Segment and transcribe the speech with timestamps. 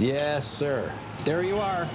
[0.00, 0.90] Yes, sir.
[1.26, 1.86] There you are.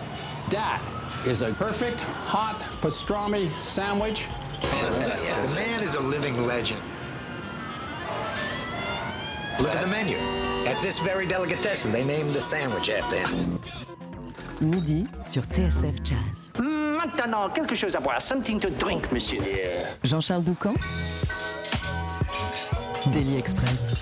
[0.51, 0.79] That
[1.25, 4.25] is a perfect hot pastrami sandwich.
[4.61, 5.49] Fantastic.
[5.49, 6.79] The man is a living legend.
[9.59, 10.17] Look at the menu.
[10.67, 13.59] At this very delicatessen, they named the sandwich after him.
[14.61, 16.51] Midi sur TSF Jazz.
[16.55, 18.21] Hmm, maintenant, quelque chose à boire.
[18.21, 19.41] Something to drink, monsieur.
[20.03, 20.75] Jean-Charles Doucan
[23.11, 23.95] Daily Express.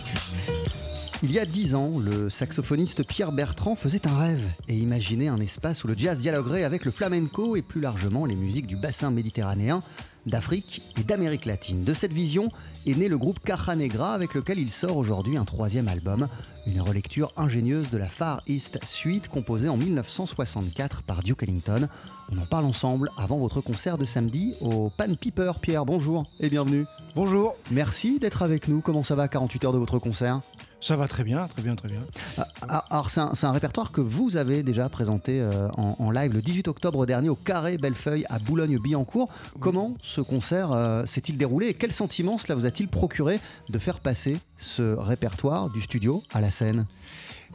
[1.25, 5.37] Il y a dix ans, le saxophoniste Pierre Bertrand faisait un rêve et imaginait un
[5.37, 9.09] espace où le jazz dialoguerait avec le flamenco et plus largement les musiques du bassin
[9.09, 9.79] méditerranéen,
[10.25, 11.85] d'Afrique et d'Amérique latine.
[11.85, 12.51] De cette vision
[12.85, 16.27] est né le groupe Caja Negra avec lequel il sort aujourd'hui un troisième album,
[16.67, 21.87] une relecture ingénieuse de la Far East Suite composée en 1964 par Duke Ellington.
[22.33, 25.53] On en parle ensemble avant votre concert de samedi au Pan Piper.
[25.61, 26.85] Pierre, bonjour et bienvenue.
[27.15, 27.55] Bonjour.
[27.69, 28.81] Merci d'être avec nous.
[28.81, 30.39] Comment ça va 48 heures de votre concert?
[30.81, 31.99] Ça va très bien, très bien, très bien.
[32.39, 36.33] Ah, ah, Alors c'est un, répertoire que vous avez déjà présenté euh, en, en live
[36.33, 39.29] le 18 octobre dernier au Carré Bellefeuille à Boulogne-Billancourt.
[39.59, 43.99] Comment ce concert euh, s'est-il déroulé et quel sentiment cela vous a-t-il procuré de faire
[43.99, 46.87] passer ce répertoire du studio à la scène?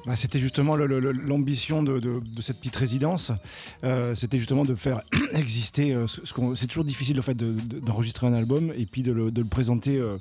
[0.06, 2.00] Bah, c'était justement l'ambition de,
[2.40, 3.30] cette petite résidence.
[3.84, 5.02] Euh, c'était justement de faire
[5.34, 5.92] exister.
[5.92, 6.06] euh,
[6.54, 9.98] c'est toujours difficile le fait de- de- d'enregistrer un album et puis de le, présenter
[9.98, 10.16] euh,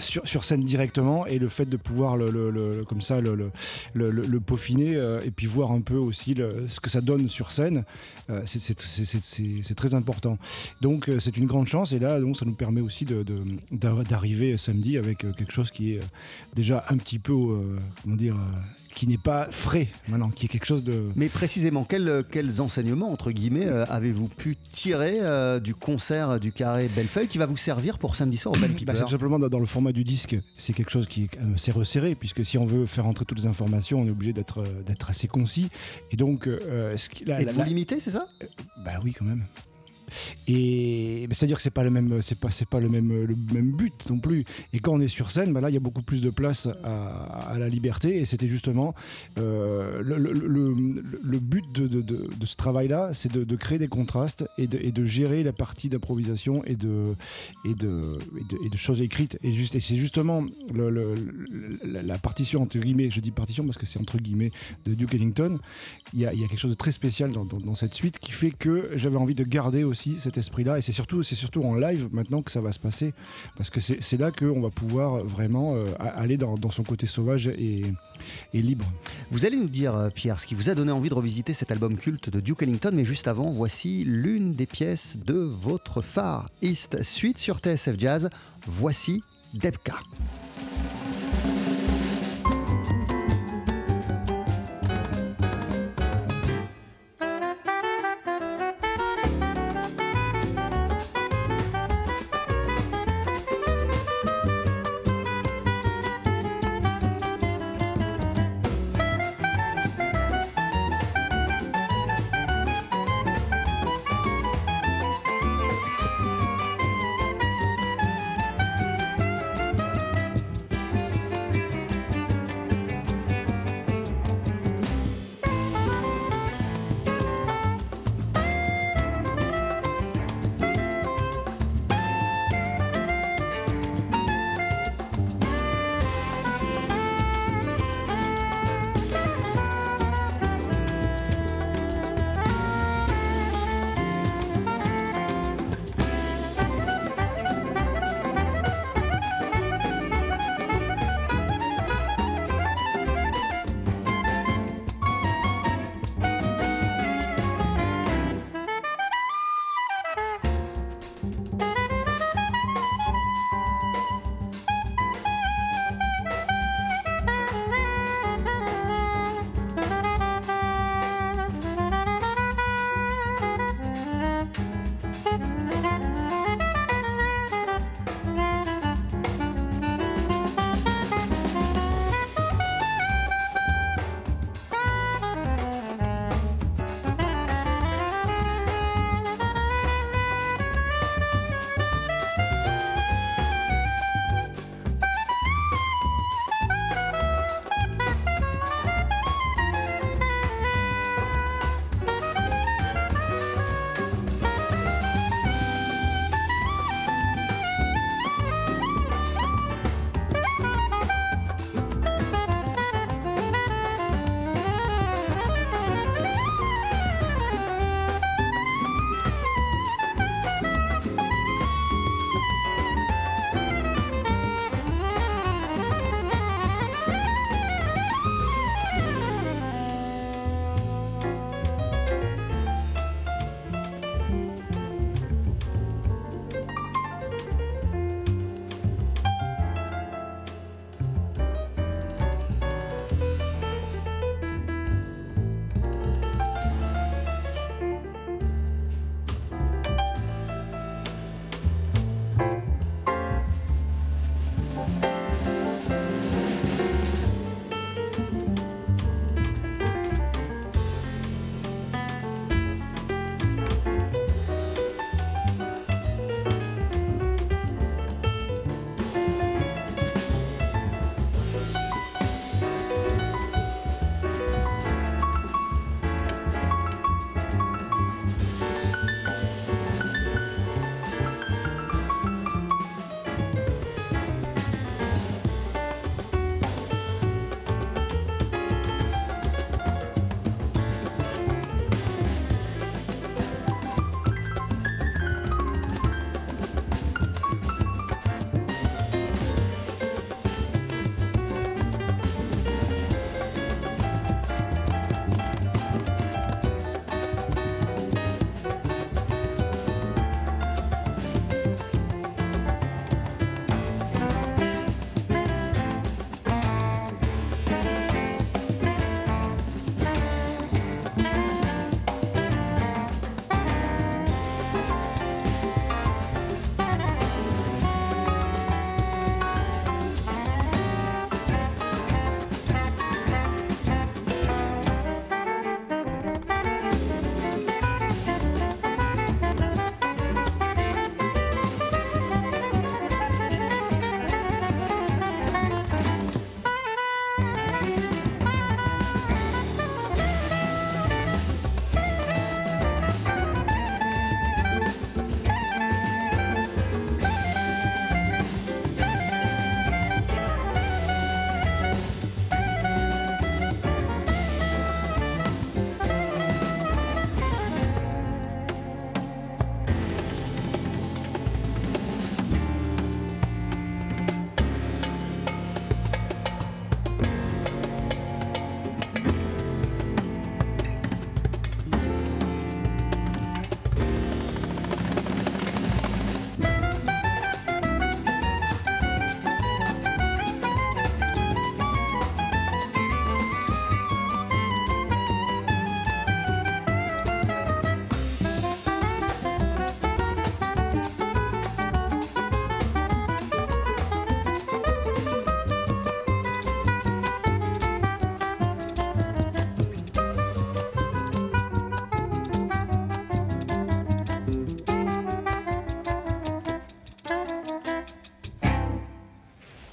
[0.00, 3.50] sur, scène directement et le fait de pouvoir le, comme ça le,
[4.40, 4.92] peaufiner
[5.24, 6.34] et puis voir un peu aussi
[6.68, 7.84] ce que ça donne sur scène.
[8.46, 10.38] c'est- très important.
[10.80, 13.06] Donc c'est une grande chance et là ça nous permet aussi
[13.70, 16.00] d'arriver samedi avec quelque chose qui est
[16.56, 17.34] déjà un petit peu
[18.02, 18.36] comment dire
[18.94, 23.12] qui n'est pas frais maintenant, qui est quelque chose de Mais précisément, quels, quels enseignements,
[23.12, 27.56] entre guillemets, euh, avez-vous pu tirer euh, du concert du Carré Bellefeuille qui va vous
[27.56, 30.36] servir pour samedi soir au Pan Bah, c'est tout simplement dans, le format du disque,
[30.56, 33.46] c'est quelque chose qui est assez resserré, puisque si on veut faire entrer toutes les
[33.46, 35.68] informations, on est obligé d'être euh, d'être assez concis.
[36.10, 38.26] Et donc, euh, ce qui- la- Et la- vous la- limitez, c'est ça?
[38.84, 39.44] Bah oui, quand même.
[40.46, 43.72] Et c'est-à-dire que c'est pas le même, c'est pas, c'est pas le même, le même
[43.72, 44.44] but non plus.
[44.72, 46.68] Et quand on est sur scène, bah là, il y a beaucoup plus de place
[46.84, 48.18] à, la liberté.
[48.18, 48.94] Et c'était justement
[49.38, 55.52] euh, le, but de, ce travail-là, c'est de, créer des contrastes et de, gérer la
[55.52, 57.14] partie d'improvisation et de,
[58.76, 59.38] choses écrites.
[59.42, 60.44] Et, juste, et c'est justement
[61.84, 64.50] la, partition entre guillemets, je dis partition parce que c'est entre guillemets
[64.84, 65.58] de Duke Ellington.
[66.14, 69.16] Il y a, quelque chose de très spécial dans cette suite qui fait que j'avais
[69.16, 70.78] envie de garder aussi cet esprit-là.
[70.78, 73.12] Et c'est surtout, c'est surtout en live maintenant que ça va se passer.
[73.56, 77.82] Parce que c'est là qu'on va pouvoir vraiment euh, aller dans, son côté sauvage et,
[78.52, 78.84] libre.
[79.30, 81.70] Vous allez nous dire, euh, Pierre, ce qui vous a donné envie de revisiter cet
[81.70, 86.50] album culte de Duke Ellington, mais juste avant, voici l'une des pièces de votre Far
[86.62, 88.30] East Suite sur TSF Jazz.
[88.66, 89.22] Voici
[89.54, 89.94] Debka.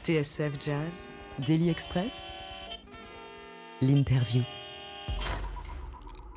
[0.06, 1.08] TSF Jazz,
[1.48, 2.28] Daily Express,
[3.82, 4.44] l'interview.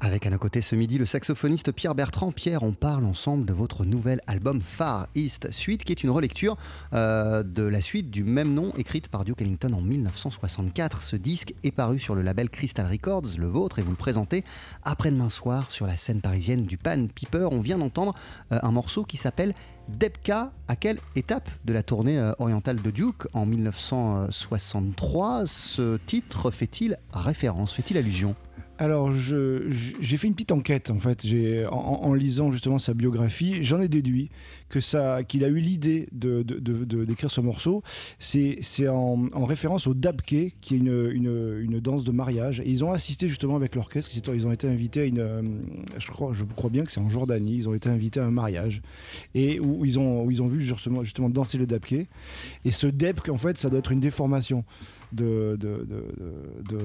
[0.00, 2.32] Avec à nos côtés ce midi le saxophoniste Pierre Bertrand.
[2.32, 6.56] Pierre, on parle ensemble de votre nouvel album Far East Suite, qui est une relecture
[6.94, 11.02] euh, de la suite du même nom écrite par Duke Ellington en 1964.
[11.02, 14.44] Ce disque est paru sur le label Crystal Records, le vôtre, et vous le présentez
[14.82, 17.48] après-demain soir sur la scène parisienne du Pan Piper.
[17.50, 18.14] On vient d'entendre
[18.50, 19.52] euh, un morceau qui s'appelle
[19.88, 26.50] Debka, à quelle étape de la tournée euh, orientale de Duke en 1963 ce titre
[26.50, 28.36] fait-il référence, fait-il allusion?
[28.80, 31.26] Alors, j'ai fait une petite enquête en fait.
[31.68, 34.30] En, en lisant justement sa biographie, j'en ai déduit
[34.68, 37.82] que ça, qu'il a eu l'idée de, d'écrire ce morceau.
[38.18, 42.60] C'est, c'est en, en référence au dabke, qui est une, une, une danse de mariage.
[42.60, 44.10] Et ils ont assisté justement avec l'orchestre.
[44.34, 45.42] Ils ont été invités à une, euh,
[45.98, 47.56] je crois, je crois bien que c'est en Jordanie.
[47.56, 48.82] Ils ont été invités à un mariage
[49.34, 52.06] et où ils ont, où ils ont vu justement, justement danser le dabke.
[52.64, 54.64] Et ce debk, en fait, ça doit être une déformation
[55.10, 56.84] de, de, de,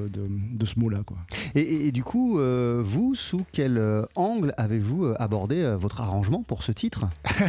[0.53, 1.17] de, ce mot-là, quoi.
[1.55, 6.63] Et, et- du coup, euh, vous, sous quel euh, angle avez-vous abordé votre arrangement pour
[6.63, 7.05] ce titre?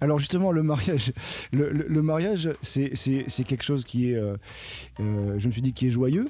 [0.00, 1.12] Alors justement, le mariage,
[1.52, 4.36] le, mariage, c'est quelque chose qui est, euh,
[5.00, 6.26] euh, je me suis dit, qui est joyeux.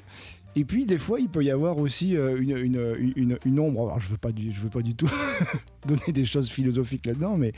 [0.55, 3.87] Et puis des fois, il peut y avoir aussi euh, une, ombre.
[3.87, 5.09] Alors je veux veux pas du tout
[5.87, 7.53] donner des choses philosophiques là-dedans, mais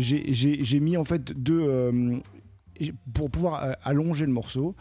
[0.00, 2.20] j'ai mis en fait deux.
[2.82, 4.74] Euh, pour pouvoir euh, allonger le morceau,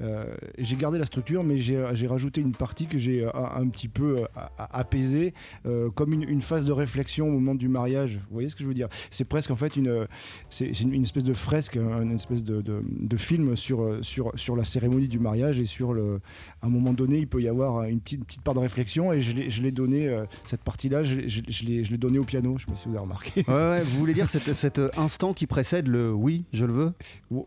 [0.00, 3.68] euh, j'ai gardé la structure, mais j'ai j'ai rajouté une partie que j'ai euh, un,
[3.68, 4.26] petit peu euh,
[4.58, 5.34] apaisée,
[5.66, 8.16] euh, comme une, une phase de réflexion au moment du mariage.
[8.28, 8.88] Vous voyez ce que je veux dire?
[9.10, 10.06] C'est presque en fait une,
[10.50, 14.02] c'est une, une espèce de fresque, un- une espèce de, de- de film sur, euh,
[14.02, 16.20] sur, sur la cérémonie du mariage et sur le.
[16.62, 19.20] À un moment donné, il peut y avoir une petite, petite part de réflexion et
[19.20, 22.56] je l'ai donné, euh, cette partie-là, je, l'ai- je, je l'ai donné au piano.
[22.58, 23.44] Je sais pas si vous avez remarqué.
[23.48, 26.92] Ouais, ouais, vous voulez dire cet, cet instant qui précède le oui, je le veux?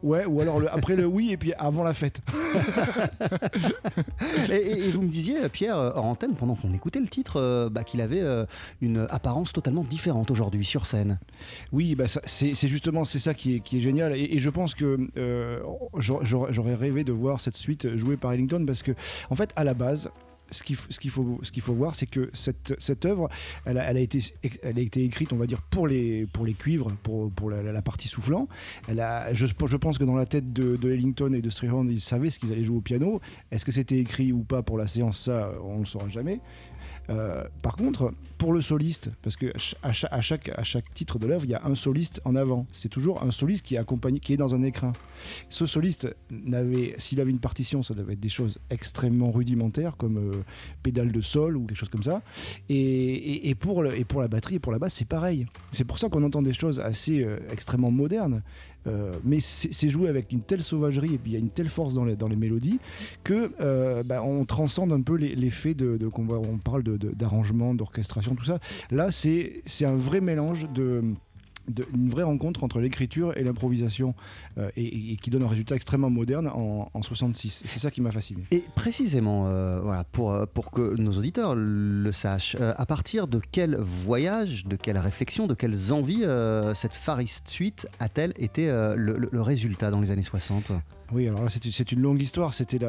[0.02, 2.22] Ouais, ou alors le- après le oui et puis avant la fête.
[4.50, 7.70] et, et- et vous me disiez, Pierre, hors antenne, pendant qu'on écoutait le titre, euh,
[7.70, 8.46] bah, qu'il avait euh,
[8.82, 11.20] une apparence totalement différente aujourd'hui sur scène.
[11.72, 14.76] Oui, bah c'est justement c'est ça qui est, qui est génial et, et je pense
[14.76, 15.60] que euh,
[16.00, 18.92] j'aurais rêvé de voir cette suite jouée par Ellington parce que
[19.30, 20.10] en fait à la base
[20.52, 23.30] ce qu'il faut, voir, c'est que cette, œuvre,
[23.66, 26.28] elle a, été, écrite, on va dire, pour les,
[26.58, 28.48] cuivres, pour, la, partie soufflant.
[28.88, 32.52] Je, pense que dans la tête de, Ellington et de Strayhorn, ils savaient ce qu'ils
[32.52, 33.20] allaient jouer au piano.
[33.52, 35.26] Est-ce que c'était écrit ou pas pour la séance?
[35.26, 36.40] Ça, on ne le saura jamais.
[37.10, 39.52] Euh, par contre, pour le soliste, parce que
[39.84, 42.66] à chaque, à chaque, titre de l'œuvre, il y a un soliste en avant.
[42.72, 44.94] C'est toujours un soliste qui est accompagné, qui est dans un écrin.
[45.50, 50.18] Ce soliste n'avait, s'il avait une partition, ça devait être des choses extrêmement rudimentaires, comme
[50.18, 50.44] euh,
[50.84, 52.22] pédale de sol ou quelque chose comme ça.
[52.70, 55.46] Et, pour, et pour la batterie et pour la basse, c'est pareil.
[55.72, 58.42] C'est pour ça qu'on entend des choses assez euh, extrêmement modernes.
[58.88, 61.68] Euh, mais c'est joué avec une telle sauvagerie et puis il y a une telle
[61.68, 62.80] force dans les, dans les mélodies
[63.26, 68.36] que euh, bah, on transcende un peu l'effet de, de qu'on on parle d'arrangement, d'orchestration,
[68.36, 68.60] tout ça.
[68.90, 71.04] Là, c'est un vrai mélange de-
[71.94, 74.16] une vraie rencontre entre l'écriture et l'improvisation
[74.60, 77.62] euh, et, et qui donne un résultat extrêmement moderne en, en 66.
[77.64, 78.44] Et C'est ça qui m'a fasciné.
[78.52, 83.28] Et précisément, euh, voilà, pour, euh, pour que nos auditeurs le sachent, euh, à partir
[83.28, 86.24] de quel voyage, de quelle réflexion, de quelles envies
[86.74, 90.72] cette Farist Suite a-t-elle été le, le- le résultat dans les années 60
[91.12, 92.54] Oui, alors là, c'est une- longue histoire.
[92.54, 92.80] C'était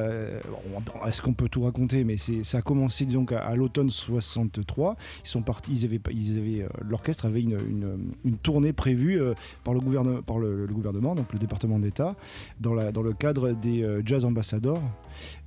[1.07, 2.05] Est-ce qu'on peut tout raconter?
[2.05, 4.97] Mais ça a commencé donc à, à l'automne 63.
[5.25, 5.73] Ils sont partis.
[5.73, 9.21] Ils avaient, ils avaient, l'orchestre avait une, une- une tournée prévue
[9.65, 12.17] par le gouvernement, par le, le gouvernement, donc le département d'État,
[12.61, 14.83] dans, le cadre des euh, Jazz Ambassadors,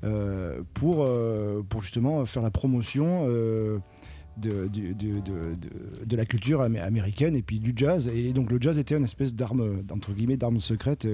[0.03, 3.27] euh, pour, euh, pour justement faire la promotion.
[4.36, 8.08] de, la culture amé- américaine et puis du jazz.
[8.08, 11.08] Et donc le jazz était une espèce d'arme, entre guillemets, d'arme secrète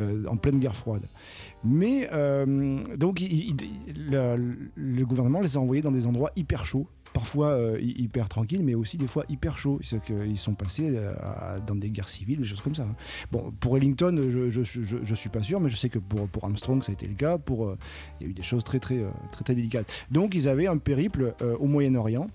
[0.00, 1.06] en pleine guerre froide.
[1.64, 2.08] Mais
[2.96, 6.88] donc le gouvernement les a envoyés dans des endroits hyper chauds.
[7.16, 9.80] Parfois euh, hy- hyper tranquilles, mais aussi des fois hyper chauds.
[9.82, 11.14] C'est qu'ils sont passés euh,
[11.66, 12.82] dans des guerres civiles, des choses comme ça.
[12.82, 12.94] hein.
[13.32, 16.44] Bon, pour Ellington, je, je, je, suis pas sûr, mais je sais que pour, pour
[16.44, 17.38] Armstrong, ça a été le cas.
[17.38, 17.78] Pour, euh,
[18.20, 19.90] il y a eu des choses très, très, euh, très, très délicates.
[20.10, 22.26] Donc, ils avaient un périple euh, au Moyen-Orient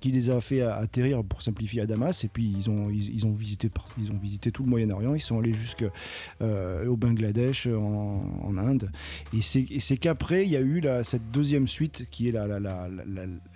[0.00, 3.32] qui les a fait atterrir pour simplifier à Damas et puis ils ont, ils, ont,
[3.32, 8.90] visité, ils ont visité tout le Moyen-Orient, ils sont allés jusqu'au Bangladesh, en, Inde
[9.32, 12.88] et c'est qu'après il y a eu cette deuxième suite qui est la, la,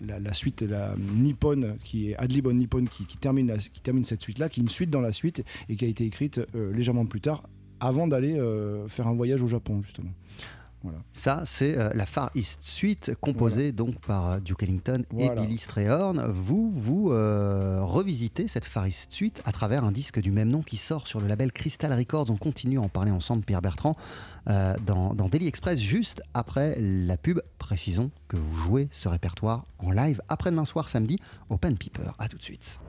[0.00, 4.48] la, suite la Nippon qui est Adlibon Nippon qui, termine qui termine cette suite là
[4.48, 7.20] qui est une suite dans la suite et qui a été écrite euh, légèrement plus
[7.20, 7.42] tard
[7.80, 10.10] avant d'aller euh, faire un voyage au Japon justement.
[10.82, 10.98] Voilà.
[11.12, 15.42] Ça, c'est euh, la Far East Suite, composée donc par euh, Duke Ellington Voilà.
[15.42, 16.24] et Billy Strayhorn.
[16.32, 20.62] Vous, vous euh, revisitez cette Far East Suite à travers un disque du même nom
[20.62, 22.30] qui sort sur le label Crystal Records.
[22.30, 23.94] On continue à en parler ensemble, Pierre Bertrand,
[24.48, 27.40] euh, dans, dans Daily Express, juste après la pub.
[27.58, 31.18] Précisons que vous jouez ce répertoire en live après-demain soir, samedi,
[31.50, 32.12] au Pen Piper.
[32.18, 32.80] A tout de suite.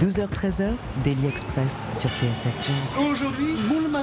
[0.00, 0.72] 12h-13h,
[1.04, 3.10] Daily Express sur TSF Jazz.
[3.10, 3.54] Aujourd'hui,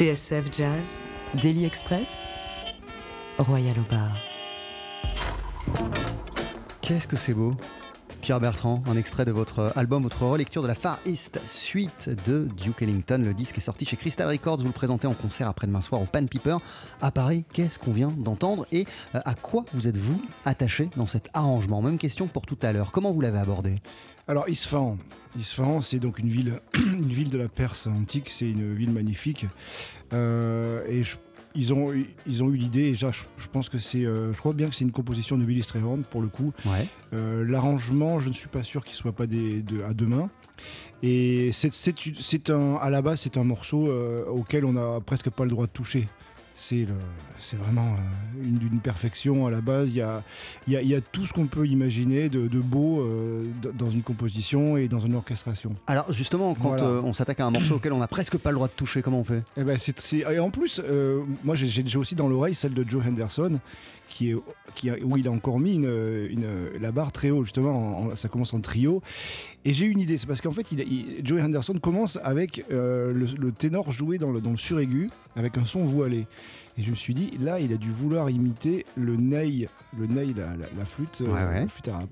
[0.00, 0.98] TSF Jazz,
[1.42, 2.22] Daily Express,
[3.36, 3.84] Royal au.
[6.80, 7.54] Qu'est-ce que c'est beau
[8.22, 12.48] Pierre Bertrand, un extrait de votre album, votre relecture de la Far East suite de
[12.62, 13.22] Duke Ellington.
[13.22, 14.60] Le disque est sorti chez Crystal Records.
[14.60, 16.56] Vous le présentez en concert après-demain soir au Pan Piper
[17.02, 17.44] à Paris.
[17.52, 21.82] Qu'est-ce qu'on vient d'entendre et euh, à quoi vous êtes-vous attaché dans cet arrangement?
[21.82, 22.90] Même question pour tout à l'heure.
[22.90, 23.82] Comment vous l'avez abordé?
[24.30, 24.96] Alors Isfahan,
[25.38, 28.28] Isfahan, c'est donc une ville, une ville de la Perse antique.
[28.30, 29.46] C'est une ville magnifique.
[30.12, 31.16] Euh, et je
[31.56, 31.92] ils ont,
[32.28, 34.04] ils ont eu l'idée, et déjà, je, je pense que c'est.
[34.06, 36.52] euh, je crois bien que c'est une composition de Willy Strayhorn pour le coup.
[36.64, 36.86] Ouais.
[37.12, 40.30] Euh, L'arrangement, je ne suis pas sûr qu'il soit pas des, de- à deux mains.
[41.02, 43.88] Et c'est- c'est c'est un, à la base, c'est un morceau
[44.28, 46.06] auquel on n'a presque pas le droit de toucher.
[47.38, 49.88] C'est vraiment euh, une, perfection à la base.
[49.90, 50.22] Il y a,
[50.66, 53.44] il y a- il y a tout ce qu'on peut imaginer de, de beau euh,
[53.74, 55.70] dans une composition et dans une orchestration.
[55.86, 56.84] Alors justement, quand Voilà.
[56.84, 59.00] euh, on s'attaque à un morceau auquel on n'a presque pas le droit de toucher,
[59.00, 59.42] comment on fait?
[59.56, 63.02] Eh ben, c'est- et en plus, euh, moi j'ai aussi dans l'oreille celle de Joe
[63.06, 63.58] Henderson,
[64.10, 64.36] qui est,
[64.74, 65.84] qui où il a encore mis une,
[66.30, 69.02] une- la barre très haut, justement, en- en- ça commence en trio.
[69.64, 72.64] Et j'ai une idée, c'est parce qu'en fait, il, a- il- Joe Henderson commence avec
[72.70, 76.26] euh, le, le ténor joué dans le, dans le suraigu, avec un son voilé.
[76.76, 79.68] Et je me suis dit, là, il a dû vouloir imiter le ney,
[79.98, 81.60] le ney, la, la- la flûte, euh, Ouais, ouais.
[81.60, 82.08] la flûte arabe.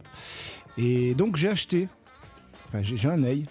[0.76, 1.88] Et donc j'ai acheté,
[2.68, 3.44] enfin, j'ai un ney,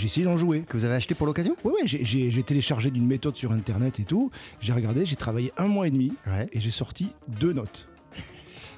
[0.00, 0.62] j'ai essayé d'en jouer.
[0.66, 1.54] Que vous avez acheté pour l'occasion?
[1.62, 4.30] Ouais, j'ai- j'ai j'ai téléchargé d'une méthode sur internet et tout.
[4.60, 6.48] J'ai regardé, j'ai travaillé un mois et demi Ouais.
[6.52, 7.86] et j'ai sorti deux notes.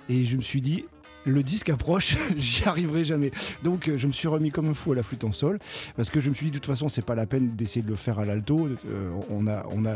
[0.09, 0.85] Et je me suis dit,
[1.25, 3.31] le disque approche, j'y arriverai jamais.
[3.63, 5.59] Donc euh, je me suis remis comme un fou à la flûte en sol
[5.97, 7.89] parce que je me suis dit, de toute façon, c'est pas la peine d'essayer de
[7.89, 8.69] le faire à l'alto.
[8.91, 9.95] Euh, on a, on a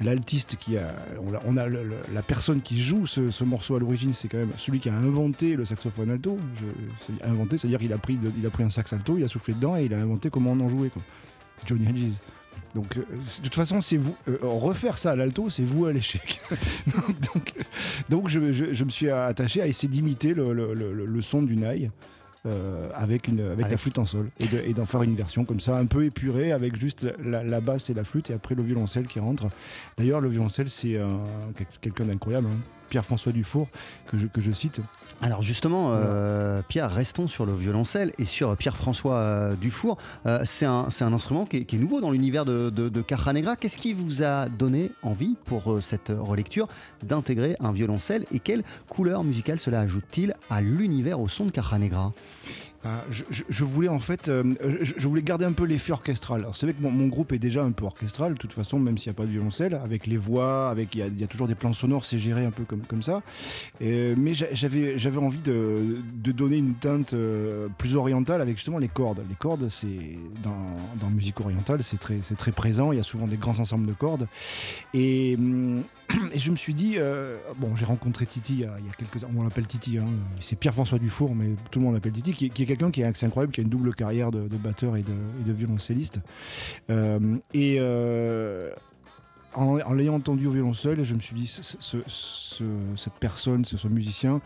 [0.00, 0.92] l'altiste qui a,
[1.46, 4.80] on a, la personne qui joue ce, ce morceau à l'origine, c'est quand même celui
[4.80, 6.38] qui a inventé le saxophone alto.
[6.60, 9.54] Je- inventé, c'est-à-dire qu'il a pris, il a pris un sax alto, il a soufflé
[9.54, 10.90] dedans et il a inventé comment on en jouait.
[11.66, 12.12] Johnny Hedges.
[12.74, 14.14] Donc, euh, de toute façon, c'est vous.
[14.28, 16.40] euh, refaire ça à l'alto, c'est vous à l'échec.
[17.34, 17.52] donc,
[18.08, 21.42] donc je, je- je me suis attaché à essayer d'imiter le, le- le- le son
[21.42, 21.90] du naï.
[22.46, 25.14] euh, avec, une, avec, Avec- la flûte en sol et de- et d'en faire une
[25.14, 28.32] version comme ça un peu épurée avec juste la, la basse et la flûte et
[28.32, 29.48] après le violoncelle qui rentre
[29.98, 31.20] d'ailleurs le violoncelle c'est un-
[31.54, 32.56] quel- quelqu'un d'incroyable hein.
[32.90, 33.68] Pierre-François Dufour
[34.06, 34.80] que je, que je cite
[35.22, 39.96] Alors justement, euh, Pierre, restons sur le violoncelle et sur Pierre-François euh, Dufour.
[40.26, 43.32] Euh, c'est un, instrument qui est, qui est nouveau dans l'univers de, de, de Caja
[43.32, 43.56] Negra.
[43.56, 46.68] Qu'est-ce qui vous a donné envie pour cette relecture
[47.02, 51.78] d'intégrer un violoncelle et quelle couleur musicale cela ajoute-t-il à l'univers au son de Caja
[51.78, 52.12] Negra?
[52.82, 56.40] Ah, je, voulais en fait, euh, je, voulais garder un peu l'effet orchestral.
[56.40, 58.96] Alors c'est vrai que mon, groupe est déjà un peu orchestral, de toute façon, même
[58.96, 61.54] s'il n'y a pas de violoncelle, avec les voix, avec il y, a- toujours des
[61.54, 63.22] plans sonores, c'est géré un peu comme, ça.
[63.82, 65.98] Et, mais j'a- j'avais envie de,
[66.32, 69.22] donner une teinte euh, plus orientale avec justement les cordes.
[69.28, 70.56] Les cordes, c'est dans,
[71.00, 72.92] dans musique orientale, c'est très présent.
[72.92, 74.26] Il y a souvent des grands ensembles de cordes.
[74.94, 75.82] Hum,
[76.32, 79.34] et je me suis dit, euh, bon, j'ai rencontré Titi il y a, quelques années,
[79.38, 80.06] on l'appelle Titi, hein,
[80.40, 83.52] c'est Pierre-François Dufour, mais tout le monde l'appelle Titi, qui, est- quelqu'un qui est incroyable,
[83.52, 86.20] qui a une double carrière de, batteur et de, violoncelliste.
[86.90, 88.70] Euh, et euh,
[89.54, 92.64] en, l'ayant entendu au violoncelle, je me suis dit, ce- ce- ce-
[92.96, 94.40] cette personne, ce musicien,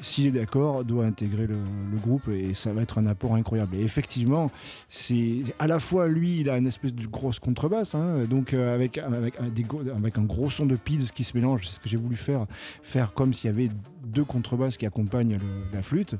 [0.00, 1.56] s'il est d'accord, doit intégrer le,
[1.96, 3.76] groupe et ça va être un apport incroyable.
[3.76, 4.50] Et effectivement,
[4.88, 8.74] c'est à la fois lui, il a une espèce de grosse contrebasse, hein, donc euh,
[8.74, 9.38] avec, avec,
[10.18, 12.44] un gros- son de pids qui se mélange, c'est ce que j'ai voulu faire,
[12.82, 13.70] faire comme s'il y avait
[14.04, 15.38] deux contrebasses qui accompagnent
[15.72, 16.16] la flûte.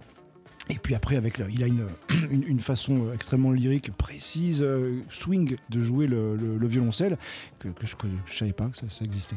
[0.68, 1.87] Et puis après, avec il a une,
[2.31, 7.18] une, une façon extrêmement lyrique, précise, euh, swing de jouer le, le- le violoncelle
[7.61, 9.37] que, que je ne savais pas que ça, ça existait.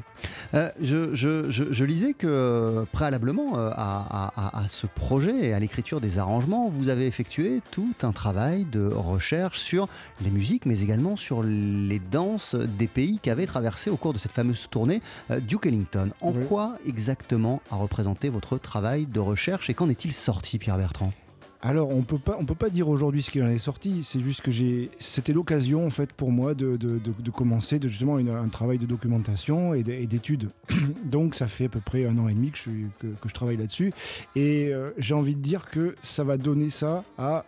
[0.55, 4.87] Euh, je, je- je- je lisais que euh, préalablement euh, à, à- à- à ce
[4.87, 9.87] projet et à l'écriture des arrangements, vous avez effectué tout un travail de recherche sur
[10.21, 14.31] les musiques, mais également sur les danses des pays qu'avait traversé au cours de cette
[14.31, 16.09] fameuse tournée euh, Duke Ellington.
[16.21, 16.45] En Oui.
[16.47, 21.13] quoi exactement a représenté votre travail de recherche et qu'en est-il sorti, Pierre Bertrand?
[21.61, 24.01] Alors, on peut pas, on peut pas dire aujourd'hui ce qu'il en est sorti.
[24.05, 27.79] C'est juste que j'ai, c'était l'occasion en fait pour moi de, de- de- de commencer
[27.83, 30.49] justement une- un travail de documentation et d'é- et d'études.
[31.05, 32.69] Donc, ça fait à peu près un an et demi que je,
[33.01, 33.91] que je travaille là-dessus.
[34.37, 37.43] Et euh, j'ai envie de dire que ça va donner ça à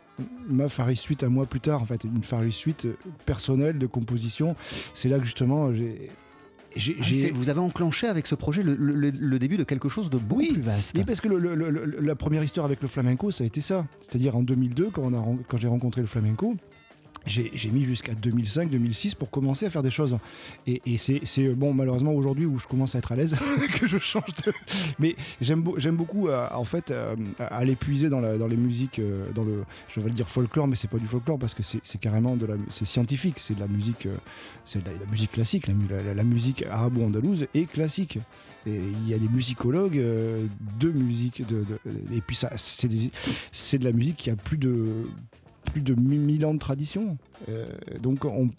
[0.49, 1.81] ma Faris Suite à moi plus tard.
[1.81, 4.57] En fait, une Faris Suite euh, personnelle de composition.
[4.93, 6.09] C'est là que justement j'ai.
[6.75, 10.17] Ah, Vous avez enclenché avec ce projet le, le- le début de quelque chose de
[10.17, 10.95] beaucoup plus vaste.
[10.97, 13.85] oui, parce que le- la première histoire avec le flamenco, ça a été ça.
[13.99, 16.55] C'est-à-dire en 2002, quand, on a ren- quand j'ai rencontré le flamenco,
[17.25, 20.17] j'ai mis jusqu'à 2005-2006 pour commencer à faire des choses.
[20.67, 23.35] Et, c'est euh, bon, malheureusement aujourd'hui où je commence à être à l'aise
[23.79, 24.51] que je change de.
[24.99, 29.31] Mais j'aime beau- j'aime beaucoup euh, en fait euh, aller puiser dans, les musiques, euh,
[29.33, 31.99] dans le, je vais le dire folklore, mais c'est pas du folklore parce que c'est
[31.99, 34.07] carrément de la, c'est scientifique, c'est de la musique,
[34.65, 38.17] c'est la, la musique classique, la, mu- la- la musique arabo-andalouse est classique.
[38.67, 39.99] Et il y a des musicologues
[40.79, 42.87] de musique, et puis ça, c'est
[43.79, 45.07] de la musique qui a plus de
[45.65, 47.17] plus de 1000 ans de tradition.
[47.49, 47.65] Euh,
[48.01, 48.49] donc on,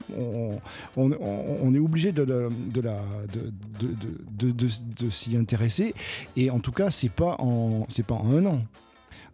[1.74, 2.48] est obligé de,
[5.10, 5.94] s'y intéresser.
[6.36, 8.62] Et en tout cas, c'est pas en pas en un an.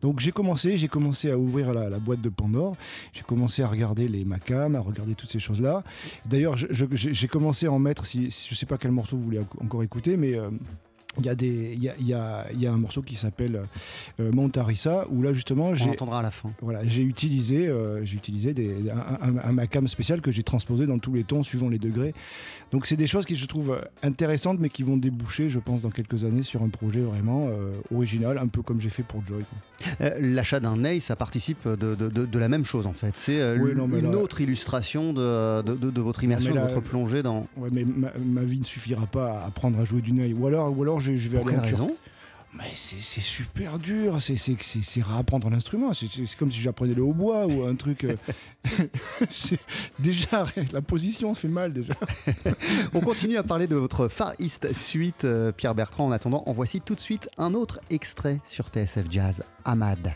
[0.00, 2.76] Donc j'ai commencé, j'ai commencé à ouvrir la, boîte de Pandore,
[3.12, 5.82] j'ai commencé à regarder les Macam, à regarder toutes ces choses-là.
[6.26, 9.40] D'ailleurs, j'ai commencé à en mettre, si, si- je sais pas quel morceau vous voulez
[9.60, 10.50] encore écouter, mais euh,
[11.18, 13.02] il y, a des- il y, a, il y, a, il y a un morceau
[13.02, 13.62] qui s'appelle
[14.20, 16.50] euh, Montarissa, où là justement j'ai à la fin.
[16.60, 20.86] voilà, j'ai utilisé, euh, j'ai utilisé des, un, un- un Macam spécial que j'ai transposé
[20.86, 22.14] dans tous les tons suivant les degrés.
[22.70, 25.90] Donc c'est des choses qui je trouve intéressantes mais qui vont déboucher, je pense, dans
[25.90, 29.42] quelques années sur un projet vraiment euh, original, un peu comme j'ai fait pour Joy.
[30.00, 33.12] Euh, L'achat d'un ney, ça participe de, de- de- de la même chose en fait.
[33.16, 37.22] C'est Oui, une là- autre illustration de, de- de- de votre immersion, de votre plongée
[37.22, 37.46] dans.
[37.56, 40.34] Ouais, mais ma, ma vie ne suffira pas à apprendre à jouer du nez.
[40.34, 41.96] Ou alors, ou alors je, je vais Pour aller en raison
[42.54, 44.36] Mais c'est super dur, c'est-
[45.02, 45.92] réapprendre l'instrument.
[45.92, 46.06] C'est
[46.38, 48.04] comme si j'apprenais le hautbois ou un truc.
[48.04, 48.16] euh,
[49.98, 51.94] déjà, la position fait mal déjà.
[52.94, 56.06] On continue à parler de votre Far East Suite, euh, Pierre Bertrand.
[56.06, 60.12] En attendant, en voici tout de suite un autre extrait sur TSF Jazz, Ahmad.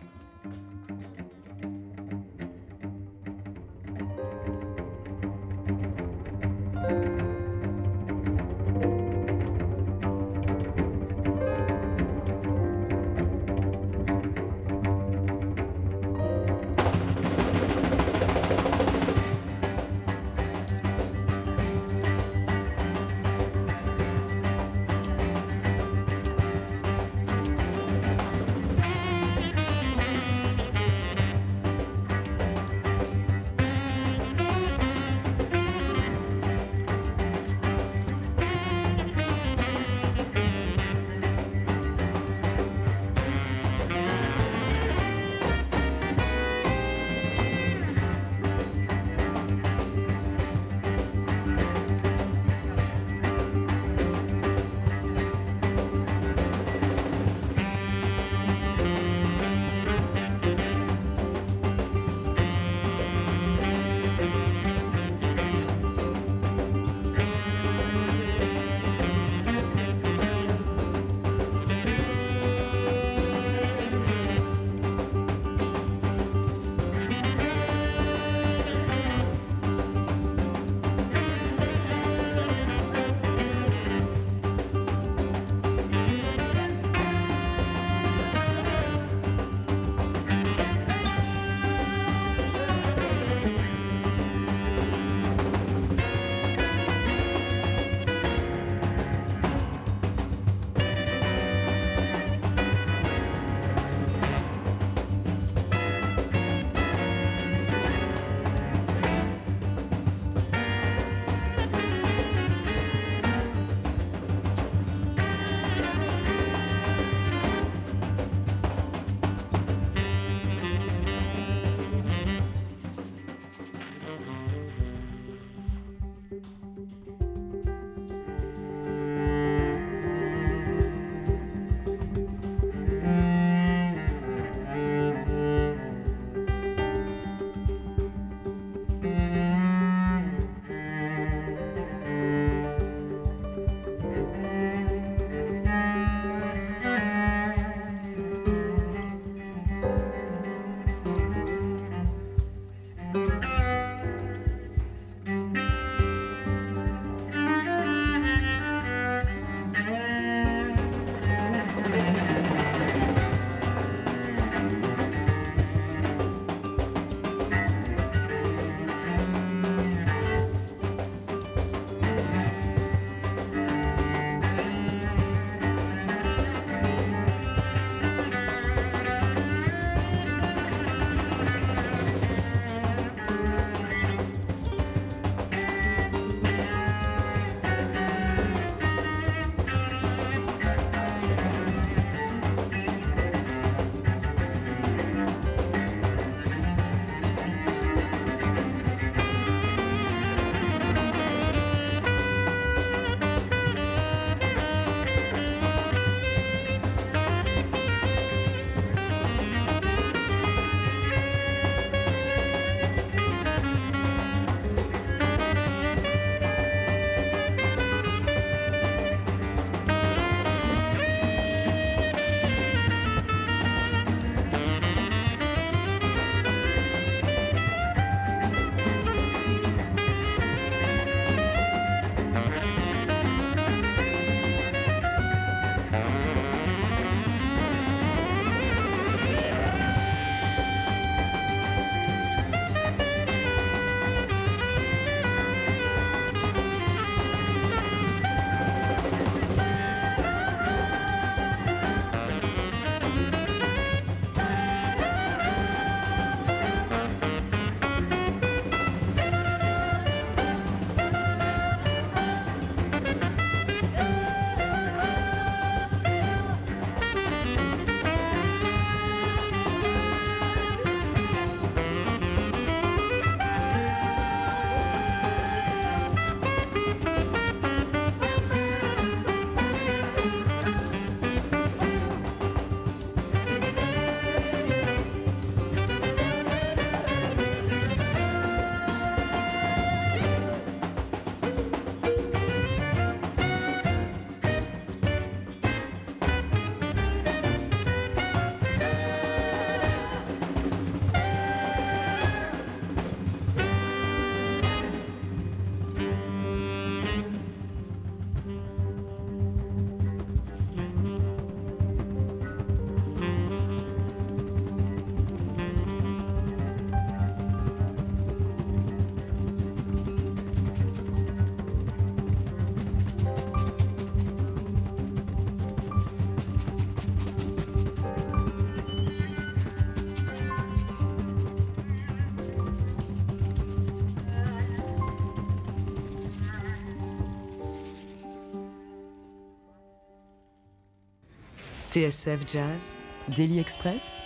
[341.93, 342.97] TSF Jazz,
[343.37, 344.17] Daily Express,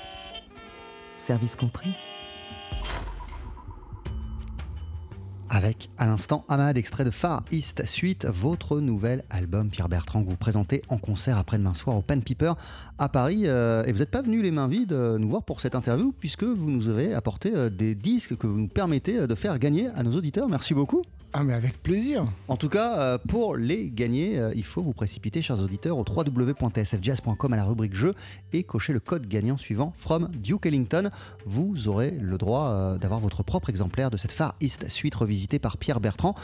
[1.17, 1.91] service compris.
[5.51, 10.31] Avec à l'instant Ahmad, extrait de Far East Suite, votre nouvel album Pierre Bertrand que
[10.31, 12.53] vous présentez en concert après-demain soir au Pan Piper
[12.99, 13.43] à Paris.
[13.47, 16.15] Euh, et vous n'êtes pas venu les mains vides euh, nous voir pour cette interview
[16.17, 19.89] puisque vous nous avez apporté euh, des disques que vous nous permettez de faire gagner
[19.97, 20.49] à nos auditeurs.
[20.49, 21.03] Merci beaucoup.
[21.38, 22.25] Ah mais avec plaisir.
[22.49, 26.03] En tout cas, euh, pour les gagner, euh, il faut vous précipiter, chers auditeurs, au
[26.09, 28.14] www.tsfjazz.com à la rubrique jeu
[28.55, 31.11] et cocher le code gagnant suivant From Duke Ellington.
[31.44, 35.59] Vous aurez le droit euh, d'avoir votre propre exemplaire de cette Far East suite revisitée
[35.59, 36.35] par Pierre Bertrand.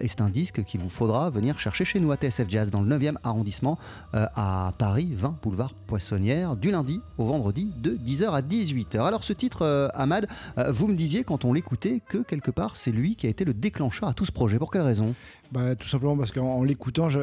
[0.00, 2.82] Et c'est un disque qu'il vous faudra venir chercher chez nous à TSF Jazz dans
[2.82, 3.78] le 9e arrondissement
[4.12, 9.00] à Paris, 20 boulevard Poissonnière, du lundi au vendredi de 10h à 18h.
[9.00, 10.28] Alors ce titre, Ahmad,
[10.68, 13.54] vous me disiez quand on l'écoutait que quelque part c'est lui qui a été le
[13.54, 14.41] déclencheur à tout ce projet.
[14.58, 15.14] Pour quelle raison?
[15.50, 17.20] Bah, tout simplement parce qu'en en l'écoutant, j'ai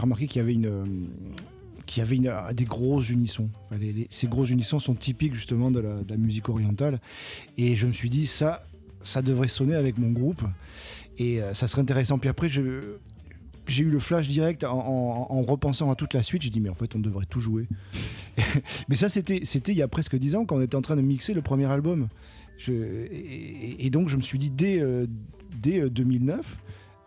[0.00, 0.66] remarqué qu'il y avait une.
[0.66, 0.84] euh,
[1.86, 3.48] qu'il y avait une- euh, des gros unissons.
[4.10, 7.00] Ces gros unissons sont typiques justement de la, musique orientale.
[7.58, 8.64] Et je me suis dit, ça,
[9.02, 10.42] ça devrait sonner avec mon groupe.
[11.18, 12.18] Et euh, ça serait intéressant.
[12.18, 12.62] Puis après, j'ai
[13.82, 16.42] eu le flash direct en, en- en repensant à toute la suite.
[16.42, 17.66] J'ai dit, mais en fait, on devrait tout jouer.
[18.88, 21.02] mais ça, c'était il y a presque 10 ans quand on était en train de
[21.02, 22.08] mixer le premier album.
[22.68, 25.06] Et, donc, je me suis dit, dès, euh,
[25.60, 26.56] dès euh, 2009,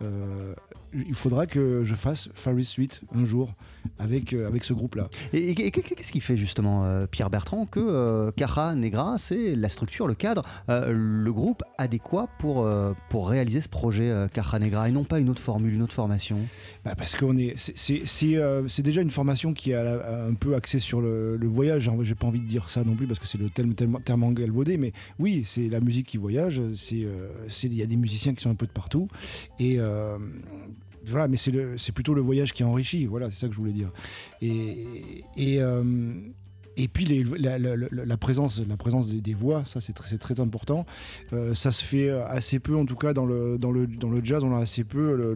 [0.04, 0.54] euh,
[0.94, 3.54] il faudra que je fasse Faris Suite un jour
[4.00, 5.10] avec, euh, avec ce groupe-là.
[5.34, 9.56] Et, et- et qu'est-ce qui fait justement, euh, Pierre Bertrand, que euh, Cara Negra, c'est
[9.56, 12.68] la structure, le cadre, euh, le groupe adéquat pour,
[13.10, 16.38] pour réaliser ce projet Cara Negra et non pas une autre formule, une autre formation?
[16.84, 21.38] Bah, parce qu'on est, c'est- déjà une formation qui est un peu axée sur le,
[21.38, 21.90] le voyage.
[21.90, 24.00] Hein, J'ai pas envie de dire ça non plus parce que c'est le terme, terme,
[24.06, 26.62] terme galvaudé, mais oui, c'est la musique qui voyage.
[26.92, 29.08] Il y a des musiciens qui sont un peu de partout
[29.60, 29.80] et
[31.10, 33.06] voilà, mais c'est plutôt le voyage qui enrichit.
[33.06, 33.92] Voilà, c'est ça que je voulais dire.
[34.42, 35.84] Et, et, euh,
[36.78, 40.86] et puis la, présence, la présence des, voix, ça c'est très, très important.
[41.34, 44.20] Euh, ça se fait assez peu, en tout cas dans le, dans le, dans le
[44.24, 45.34] jazz, on a assez peu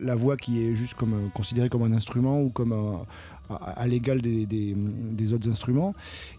[0.00, 3.04] la voix qui est juste comme, euh, considérée comme un instrument ou comme un-
[3.50, 5.94] à, à l'égal des, des- des autres instruments.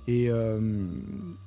[0.07, 0.59] Et, euh,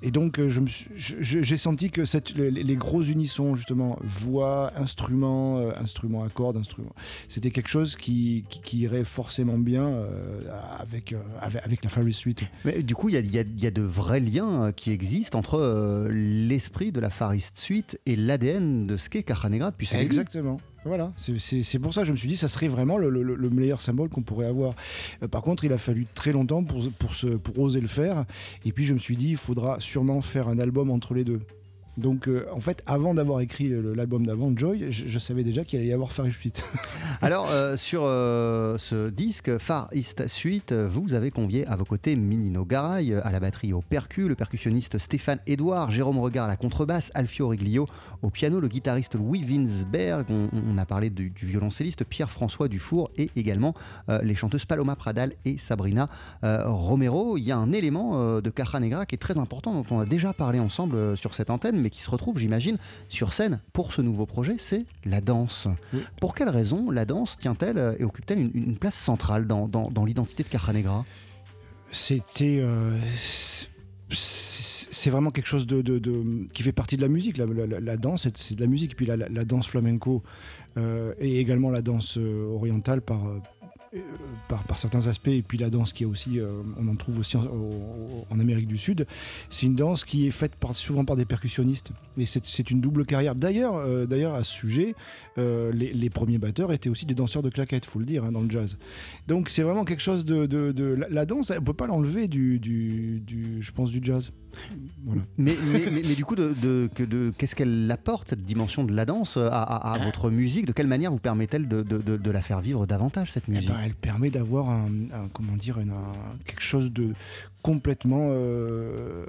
[0.02, 3.54] et donc je me suis- je- je- j'ai senti que cette, les, les gros unissons,
[3.54, 6.94] justement, voix, instruments, euh, instruments à cordes, instruments,
[7.28, 10.40] c'était quelque chose qui, qui, qui irait forcément bien euh,
[10.78, 12.42] avec, euh, avec, avec la Faris Suite.
[12.64, 14.90] Mais du coup, il y a, y a- il y a de vrais liens qui
[14.92, 19.22] existent entre l'esprit de la Fariste Suite et l'ADN de ce qu'est
[19.70, 20.14] depuis débuts.
[20.84, 23.50] Voilà, c'est- pour ça que je me suis dit ça serait vraiment le, le- le
[23.50, 24.74] meilleur symbole qu'on pourrait avoir.
[25.22, 28.24] Euh, par contre, il a fallu très longtemps pour, pour oser le faire.
[28.64, 31.40] Et puis je me suis dit, il faudra sûrement faire un album entre les deux.
[31.98, 35.78] Donc euh, en fait, avant d'avoir écrit l'album d'avant, Joy, je, je savais déjà qu'il
[35.78, 36.64] allait y avoir Faris Suite.
[37.20, 42.16] Alors, euh, sur euh, ce disque Far East Suite, vous avez convié à vos côtés
[42.16, 46.56] Minino Garay à la batterie au percu, le percussionniste Stéphane Edouard, Jérôme Regard à la
[46.56, 47.86] contrebasse, Alfio Riglio
[48.22, 53.30] au piano, le guitariste Louis Winsberg, on, a parlé du, du violoncelliste Pierre-François Dufour et
[53.34, 53.74] également
[54.22, 56.08] les chanteuses Paloma Pradal et Sabrina
[56.42, 57.36] Romero.
[57.36, 60.06] Il y a un élément de Caja Negra qui est très important, dont on a
[60.06, 64.00] déjà parlé ensemble sur cette antenne, mais qui se retrouve, j'imagine, sur scène pour ce
[64.02, 65.68] nouveau projet, c'est la danse.
[65.92, 66.00] Oui.
[66.20, 70.04] Pour quelle raison la danse tient-elle et occupe-t-elle une, une place centrale dans, dans- dans
[70.04, 71.04] l'identité de Caja Negra?
[71.92, 72.58] C'était.
[72.60, 72.96] euh,
[74.10, 77.36] c'est- vraiment quelque chose de, de- de- qui fait partie de la musique.
[77.36, 78.92] La, la- la- la danse, c'est- de la musique.
[78.92, 80.22] Et puis la, danse flamenco
[80.76, 83.20] euh, et également la danse euh, orientale par,
[84.48, 85.28] par, par certains aspects.
[85.28, 88.78] Et puis la danse qui est aussi, euh, on en trouve aussi en, Amérique du
[88.78, 89.06] Sud.
[89.50, 91.90] C'est une danse qui est faite par- souvent par des percussionnistes.
[92.18, 93.34] Et c'est une double carrière.
[93.34, 94.94] D'ailleurs, euh, d'ailleurs à ce sujet,
[95.38, 98.32] euh, les, les premiers batteurs étaient aussi des danseurs de claquettes, faut le dire, hein,
[98.32, 98.76] dans le jazz.
[99.28, 102.26] Donc c'est vraiment quelque chose de, de- de- la, la danse, on peut pas l'enlever
[102.28, 104.32] du, du, du- je pense, du jazz.
[105.06, 105.22] Voilà.
[105.38, 108.84] mais, mais, mais- mais du coup, de, de- que de- qu'est-ce qu'elle apporte, cette dimension
[108.84, 110.66] de la danse, à, à- à votre musique?
[110.66, 113.70] De quelle manière vous permet-elle de, de- la faire vivre davantage, cette musique?
[113.84, 114.90] Elle permet d'avoir un,
[115.56, 115.78] dire,
[116.44, 117.14] quelque chose de
[117.62, 119.24] complètement, euh,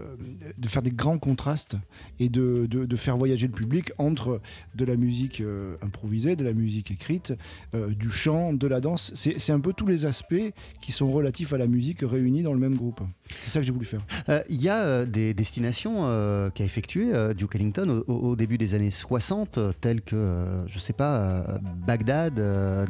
[0.57, 1.75] de faire des grands contrastes
[2.19, 4.41] et de, de- de faire voyager le public entre
[4.75, 7.33] de la musique euh, improvisée, de la musique écrite,
[7.75, 9.11] euh, du chant, de la danse.
[9.15, 10.33] C'est c'est un peu tous les aspects
[10.81, 13.01] qui sont relatifs à la musique réunis dans le même groupe.
[13.43, 14.01] C'est ça que j'ai voulu faire.
[14.49, 16.03] Il y a des destinations
[16.53, 21.59] qu'a effectuées Duke Ellington au, début des années 60, euh, telles que, je sais pas,
[21.87, 22.33] Bagdad,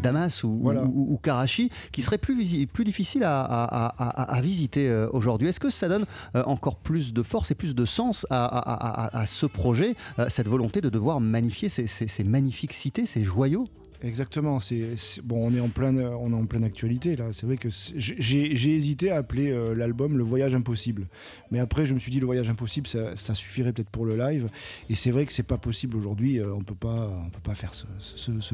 [0.02, 0.84] Damas ou, Voilà.
[0.86, 4.90] ou- ou- ou Karachi, qui seraient plus, plus difficiles à, à- à- à- à visiter
[4.90, 5.08] euh,
[5.42, 6.06] Est-ce que ça donne
[6.36, 10.82] euh, encore plus de force et plus de sens à, ce projet, euh, cette volonté
[10.82, 13.68] de devoir magnifier ces, ces- ces magnifiques cités, ces joyaux?
[14.04, 14.60] Exactement.
[14.60, 17.32] C'est bon, on est en pleine, on est en pleine actualité là.
[17.32, 21.08] C'est vrai que j'ai hésité à appeler euh, l'album Le Voyage Impossible,
[21.52, 24.50] mais après je me suis dit Le Voyage Impossible, ça, suffirait peut-être pour le live.
[24.90, 26.40] Et c'est vrai que c'est pas possible aujourd'hui.
[26.40, 27.86] euh, on peut pas, on peut pas faire ce,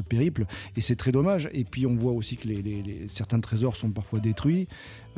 [0.02, 0.46] périple.
[0.76, 1.48] Et c'est très dommage.
[1.52, 2.48] Et puis on voit aussi que
[3.08, 4.68] certains trésors sont parfois détruits.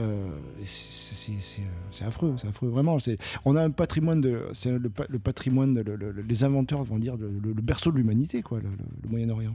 [0.00, 0.30] Euh,
[0.64, 2.96] c'est- affreux, c'est affreux vraiment.
[3.44, 6.98] On a un patrimoine de, le, pa- le patrimoine, le- le- le- les inventeurs vont
[6.98, 9.54] dire le, berceau de l'humanité, quoi, le Moyen-Orient.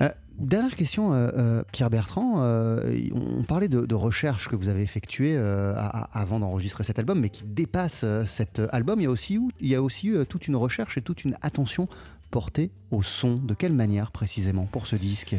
[0.00, 2.40] Euh, dernière question, euh, euh, Pierre Bertrand.
[2.40, 8.04] on, parlait de, recherches que vous avez effectuées avant d'enregistrer cet album, mais qui dépassent
[8.04, 9.00] euh, cet album.
[9.00, 11.88] Il y a aussi, il toute une recherche et toute une attention
[12.30, 13.34] portée au son.
[13.34, 15.36] De quelle manière précisément pour ce disque?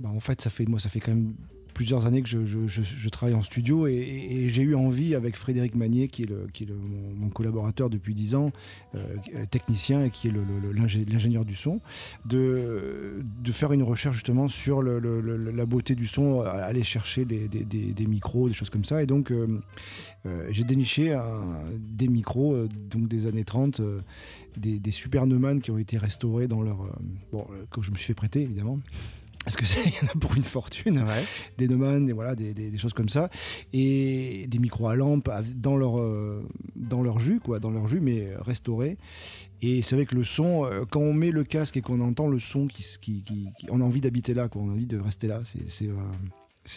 [0.00, 1.34] Bah, en fait, ça fait, moi, ça fait quand même
[1.78, 6.24] plusieurs années que je, travaille en studio et, j'ai eu envie avec Frédéric Magnier, qui
[6.24, 6.72] est,
[7.16, 8.50] mon, collaborateur depuis 10 ans,
[8.96, 8.98] euh,
[9.48, 10.32] technicien et qui est
[11.06, 11.80] l'ingénieur du son,
[12.24, 13.22] de,
[13.52, 18.70] faire une recherche justement sur la beauté du son, aller chercher des, micros, des choses
[18.70, 19.00] comme ça.
[19.00, 19.46] Et donc, euh,
[20.26, 21.16] euh, j'ai déniché
[21.78, 24.00] des micros donc des années 30, euh,
[24.56, 26.90] des, des super Neumann qui ont été restaurés dans leur...
[27.30, 28.80] bon, que je me suis fait prêter évidemment.
[29.48, 31.04] Parce que il y en a pour une fortune
[31.56, 33.30] des Neumann, des, voilà, des, des- des choses comme ça,
[33.72, 36.46] et des micros à lampe dans leur, euh,
[36.76, 38.98] dans leur jus, quoi, dans leur jus, mais restaurés.
[39.62, 42.28] Et c'est vrai que le son, euh, quand on met le casque et qu'on entend
[42.28, 44.72] le son, qui, s- qui, qui- qui- on a envie d'habiter là, quoi, on a
[44.72, 45.40] envie de rester là.
[45.44, 45.94] C'est, euh,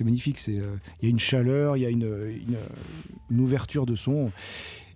[0.06, 0.40] magnifique.
[0.48, 0.56] Il
[1.02, 2.04] y a une chaleur, il y a une,
[2.48, 2.56] une,
[3.30, 4.32] une ouverture de son.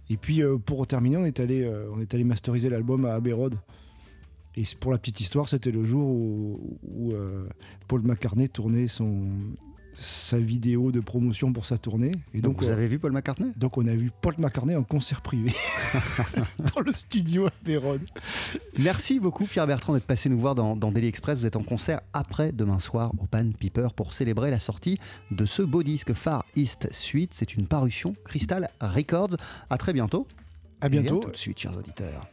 [0.10, 3.56] Et puis pour terminer, on est allé, on est allé masteriser l'album à Abbey Road.
[4.58, 7.48] Et pour la petite histoire, c'était le jour où, où, euh,
[7.88, 9.24] Paul McCartney tournait son,
[9.98, 12.12] sa vidéo de promotion pour sa tournée.
[12.34, 13.52] Et Donc, donc, vous euh, avez vu Paul McCartney?
[13.58, 15.52] donc on a vu Paul McCartney en concert privé
[16.76, 18.02] dans le studio à Road.
[18.78, 21.40] Merci beaucoup Pierre Bertrand d'être passé nous voir dans, dans Daily Express.
[21.40, 25.00] Vous êtes en concert après demain soir au Pan Piper pour célébrer la sortie
[25.32, 27.32] de ce beau disque Far East Suite.
[27.34, 29.36] C'est une parution Crystal Records.
[29.70, 30.28] À très bientôt.
[30.82, 31.20] À Et bientôt.
[31.20, 32.28] tout de suite, chers auditeurs.